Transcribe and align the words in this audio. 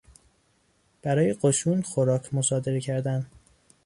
برای 1.01 1.33
قشون 1.33 1.81
خوراک 1.81 2.33
مصادره 2.33 2.79
کردن 2.81 3.25